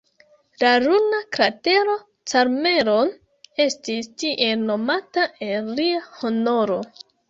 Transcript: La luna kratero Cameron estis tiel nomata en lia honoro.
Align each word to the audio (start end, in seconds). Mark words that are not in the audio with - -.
La 0.61 0.69
luna 0.83 1.19
kratero 1.37 1.99
Cameron 2.33 3.13
estis 3.69 4.13
tiel 4.25 4.67
nomata 4.73 5.31
en 5.53 5.75
lia 5.83 6.07
honoro. 6.21 6.85